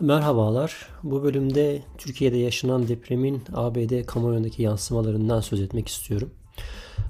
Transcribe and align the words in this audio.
Merhabalar. 0.00 0.88
Bu 1.02 1.22
bölümde 1.22 1.82
Türkiye'de 1.98 2.36
yaşanan 2.36 2.88
depremin 2.88 3.42
ABD 3.52 4.06
kamuoyundaki 4.06 4.62
yansımalarından 4.62 5.40
söz 5.40 5.60
etmek 5.60 5.88
istiyorum. 5.88 6.30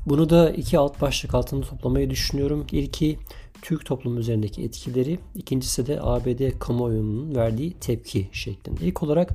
Bunu 0.07 0.31
da 0.31 0.51
iki 0.51 0.79
alt 0.79 1.01
başlık 1.01 1.35
altında 1.35 1.67
toplamayı 1.67 2.11
düşünüyorum. 2.11 2.67
İlki 2.73 3.19
Türk 3.63 3.87
toplumu 3.87 4.19
üzerindeki 4.19 4.63
etkileri, 4.63 5.19
ikincisi 5.35 5.87
de 5.87 5.99
ABD 6.03 6.59
kamuoyunun 6.59 7.35
verdiği 7.35 7.73
tepki 7.73 8.29
şeklinde. 8.33 8.85
İlk 8.85 9.03
olarak 9.03 9.31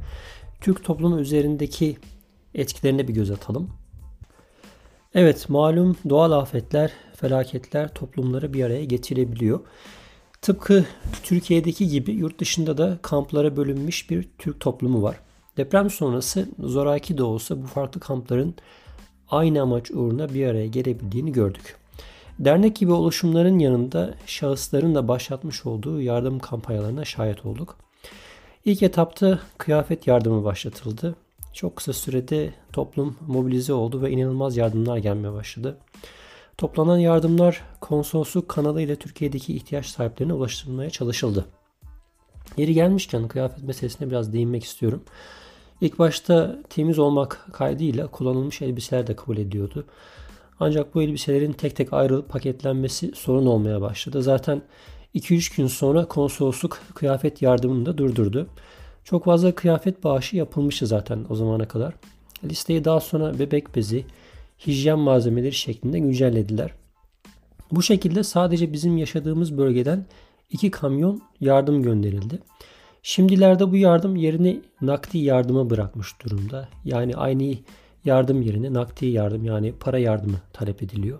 Türk 0.61 0.83
toplumu 0.83 1.19
üzerindeki 1.19 1.97
etkilerine 2.55 3.07
bir 3.07 3.13
göz 3.13 3.31
atalım. 3.31 3.69
Evet 5.13 5.49
malum 5.49 5.95
doğal 6.09 6.31
afetler, 6.31 6.91
felaketler 7.15 7.93
toplumları 7.93 8.53
bir 8.53 8.63
araya 8.63 8.85
getirebiliyor. 8.85 9.59
Tıpkı 10.41 10.85
Türkiye'deki 11.23 11.87
gibi 11.87 12.11
yurt 12.11 12.39
dışında 12.39 12.77
da 12.77 12.97
kamplara 13.01 13.57
bölünmüş 13.57 14.09
bir 14.09 14.29
Türk 14.37 14.59
toplumu 14.59 15.03
var. 15.03 15.19
Deprem 15.57 15.89
sonrası 15.89 16.49
zoraki 16.59 17.17
de 17.17 17.23
olsa 17.23 17.61
bu 17.61 17.67
farklı 17.67 17.99
kampların 17.99 18.55
aynı 19.29 19.61
amaç 19.61 19.91
uğruna 19.91 20.33
bir 20.33 20.47
araya 20.47 20.67
gelebildiğini 20.67 21.31
gördük. 21.31 21.77
Dernek 22.39 22.75
gibi 22.75 22.91
oluşumların 22.91 23.59
yanında 23.59 24.13
şahısların 24.25 24.95
da 24.95 25.07
başlatmış 25.07 25.65
olduğu 25.65 26.01
yardım 26.01 26.39
kampanyalarına 26.39 27.05
şahit 27.05 27.45
olduk. 27.45 27.77
İlk 28.65 28.83
etapta 28.83 29.39
kıyafet 29.57 30.07
yardımı 30.07 30.43
başlatıldı. 30.43 31.15
Çok 31.53 31.75
kısa 31.75 31.93
sürede 31.93 32.53
toplum 32.73 33.17
mobilize 33.27 33.73
oldu 33.73 34.01
ve 34.01 34.11
inanılmaz 34.11 34.57
yardımlar 34.57 34.97
gelmeye 34.97 35.33
başladı. 35.33 35.77
Toplanan 36.59 36.97
yardımlar 36.97 37.61
konsolosluk 37.81 38.49
kanalı 38.49 38.81
ile 38.81 38.95
Türkiye'deki 38.95 39.55
ihtiyaç 39.55 39.85
sahiplerine 39.85 40.33
ulaştırılmaya 40.33 40.89
çalışıldı. 40.89 41.45
Yeri 42.57 42.73
gelmişken 42.73 43.27
kıyafet 43.27 43.63
meselesine 43.63 44.09
biraz 44.09 44.33
değinmek 44.33 44.63
istiyorum. 44.63 45.03
İlk 45.81 45.99
başta 45.99 46.59
temiz 46.69 46.99
olmak 46.99 47.47
kaydıyla 47.53 48.07
kullanılmış 48.07 48.61
elbiseler 48.61 49.07
de 49.07 49.15
kabul 49.15 49.37
ediyordu. 49.37 49.85
Ancak 50.59 50.95
bu 50.95 51.01
elbiselerin 51.01 51.53
tek 51.53 51.75
tek 51.75 51.93
ayrılıp 51.93 52.29
paketlenmesi 52.29 53.11
sorun 53.15 53.45
olmaya 53.45 53.81
başladı. 53.81 54.23
Zaten 54.23 54.61
2-3 55.15 55.57
gün 55.57 55.67
sonra 55.67 56.05
konsolosluk 56.05 56.79
kıyafet 56.95 57.41
yardımını 57.41 57.85
da 57.85 57.97
durdurdu. 57.97 58.47
Çok 59.03 59.25
fazla 59.25 59.55
kıyafet 59.55 60.03
bağışı 60.03 60.37
yapılmıştı 60.37 60.87
zaten 60.87 61.25
o 61.29 61.35
zamana 61.35 61.67
kadar. 61.67 61.93
Listeyi 62.43 62.85
daha 62.85 62.99
sonra 62.99 63.39
bebek 63.39 63.75
bezi, 63.75 64.05
hijyen 64.67 64.99
malzemeleri 64.99 65.53
şeklinde 65.53 65.99
güncellediler. 65.99 66.71
Bu 67.71 67.83
şekilde 67.83 68.23
sadece 68.23 68.73
bizim 68.73 68.97
yaşadığımız 68.97 69.57
bölgeden 69.57 70.05
iki 70.49 70.71
kamyon 70.71 71.21
yardım 71.39 71.83
gönderildi. 71.83 72.39
Şimdilerde 73.03 73.71
bu 73.71 73.77
yardım 73.77 74.15
yerini 74.15 74.61
nakdi 74.81 75.17
yardıma 75.17 75.69
bırakmış 75.69 76.07
durumda. 76.23 76.69
Yani 76.85 77.15
aynı 77.15 77.55
yardım 78.05 78.41
yerine 78.41 78.73
nakdi 78.73 79.05
yardım 79.05 79.45
yani 79.45 79.73
para 79.79 79.99
yardımı 79.99 80.37
talep 80.53 80.83
ediliyor. 80.83 81.19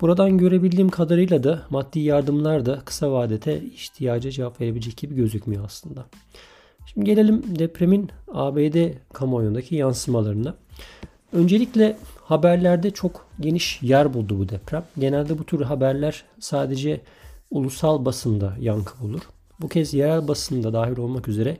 Buradan 0.00 0.38
görebildiğim 0.38 0.88
kadarıyla 0.88 1.44
da 1.44 1.62
maddi 1.70 2.00
yardımlar 2.00 2.66
da 2.66 2.80
kısa 2.84 3.12
vadede 3.12 3.64
ihtiyaca 3.64 4.30
cevap 4.30 4.60
verebilecek 4.60 4.96
gibi 4.96 5.14
gözükmüyor 5.14 5.64
aslında. 5.64 6.06
Şimdi 6.86 7.06
gelelim 7.06 7.42
depremin 7.58 8.10
ABD 8.32 8.92
kamuoyundaki 9.12 9.74
yansımalarına. 9.74 10.54
Öncelikle 11.32 11.96
haberlerde 12.30 12.90
çok 12.90 13.26
geniş 13.40 13.82
yer 13.82 14.14
buldu 14.14 14.38
bu 14.38 14.48
deprem. 14.48 14.84
Genelde 14.98 15.38
bu 15.38 15.44
tür 15.44 15.60
haberler 15.60 16.24
sadece 16.40 17.00
ulusal 17.50 18.04
basında 18.04 18.56
yankı 18.60 19.00
bulur. 19.00 19.20
Bu 19.60 19.68
kez 19.68 19.94
yerel 19.94 20.28
basında 20.28 20.72
dahil 20.72 20.96
olmak 20.96 21.28
üzere 21.28 21.56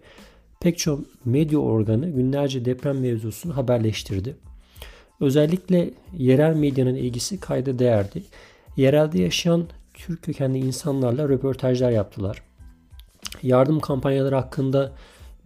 pek 0.61 0.79
çok 0.79 1.01
medya 1.25 1.59
organı 1.59 2.11
günlerce 2.11 2.65
deprem 2.65 3.01
mevzusunu 3.01 3.57
haberleştirdi. 3.57 4.37
Özellikle 5.21 5.91
yerel 6.19 6.55
medyanın 6.55 6.95
ilgisi 6.95 7.41
kayda 7.41 7.79
değerdi. 7.79 8.23
Yerelde 8.77 9.23
yaşayan 9.23 9.65
Türk 9.95 10.23
kökenli 10.23 10.59
insanlarla 10.59 11.29
röportajlar 11.29 11.91
yaptılar. 11.91 12.43
Yardım 13.43 13.81
kampanyaları 13.81 14.35
hakkında 14.35 14.93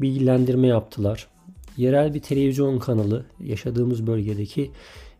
bilgilendirme 0.00 0.66
yaptılar. 0.66 1.28
Yerel 1.76 2.14
bir 2.14 2.20
televizyon 2.20 2.78
kanalı 2.78 3.24
yaşadığımız 3.40 4.06
bölgedeki 4.06 4.70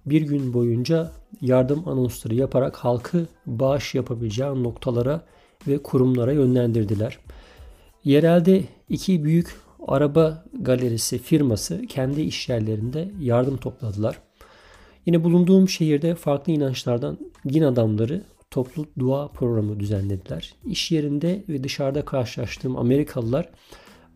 bir 0.06 0.22
gün 0.22 0.54
boyunca 0.54 1.12
yardım 1.40 1.88
anonsları 1.88 2.34
yaparak 2.34 2.76
halkı 2.76 3.26
bağış 3.46 3.94
yapabileceği 3.94 4.62
noktalara 4.62 5.24
ve 5.68 5.82
kurumlara 5.82 6.32
yönlendirdiler. 6.32 7.18
Yerelde 8.04 8.64
iki 8.88 9.24
büyük 9.24 9.56
araba 9.88 10.44
galerisi 10.60 11.18
firması 11.18 11.86
kendi 11.86 12.20
iş 12.20 12.48
yerlerinde 12.48 13.10
yardım 13.20 13.56
topladılar. 13.56 14.18
Yine 15.06 15.24
bulunduğum 15.24 15.68
şehirde 15.68 16.14
farklı 16.14 16.52
inançlardan 16.52 17.18
din 17.48 17.62
adamları 17.62 18.22
toplu 18.50 18.86
dua 18.98 19.28
programı 19.28 19.80
düzenlediler. 19.80 20.54
İş 20.66 20.90
yerinde 20.90 21.44
ve 21.48 21.64
dışarıda 21.64 22.04
karşılaştığım 22.04 22.76
Amerikalılar 22.76 23.48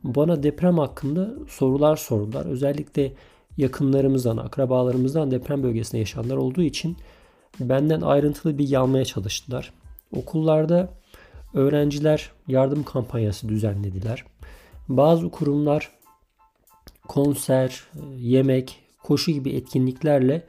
bana 0.04 0.42
deprem 0.42 0.78
hakkında 0.78 1.34
sorular 1.48 1.96
sordular. 1.96 2.46
Özellikle 2.46 3.12
yakınlarımızdan, 3.58 4.36
akrabalarımızdan 4.36 5.30
deprem 5.30 5.62
bölgesinde 5.62 5.98
yaşayanlar 5.98 6.36
olduğu 6.36 6.62
için 6.62 6.96
benden 7.60 8.00
ayrıntılı 8.00 8.58
bilgi 8.58 8.78
almaya 8.78 9.04
çalıştılar. 9.04 9.72
Okullarda 10.16 10.88
öğrenciler 11.54 12.30
yardım 12.48 12.82
kampanyası 12.82 13.48
düzenlediler. 13.48 14.24
Bazı 14.88 15.30
kurumlar 15.30 15.90
konser, 17.08 17.82
yemek, 18.16 18.80
koşu 19.02 19.32
gibi 19.32 19.50
etkinliklerle 19.50 20.46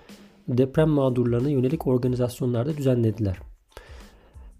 deprem 0.48 0.90
mağdurlarına 0.90 1.50
yönelik 1.50 1.88
organizasyonlarda 1.88 2.78
düzenlediler. 2.78 3.38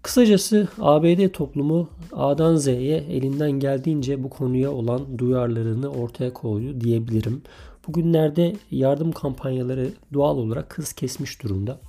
Kısacası 0.02 0.68
ABD 0.80 1.28
toplumu 1.28 1.88
A'dan 2.12 2.56
Z'ye 2.56 2.96
elinden 2.96 3.50
geldiğince 3.50 4.22
bu 4.22 4.30
konuya 4.30 4.72
olan 4.72 5.18
duyarlılığını 5.18 5.88
ortaya 5.88 6.32
koydu 6.32 6.80
diyebilirim. 6.80 7.42
Bugünlerde 7.86 8.56
yardım 8.70 9.12
kampanyaları 9.12 9.90
doğal 10.14 10.36
olarak 10.36 10.78
hız 10.78 10.92
kesmiş 10.92 11.42
durumda. 11.42 11.80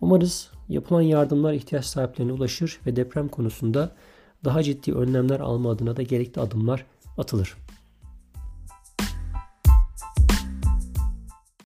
Umarız 0.00 0.50
yapılan 0.68 1.02
yardımlar 1.02 1.52
ihtiyaç 1.52 1.84
sahiplerine 1.84 2.32
ulaşır 2.32 2.80
ve 2.86 2.96
deprem 2.96 3.28
konusunda 3.28 3.92
daha 4.44 4.62
ciddi 4.62 4.92
önlemler 4.92 5.40
alma 5.40 5.70
adına 5.70 5.96
da 5.96 6.02
gerekli 6.02 6.40
adımlar 6.40 6.86
atılır. 7.18 7.56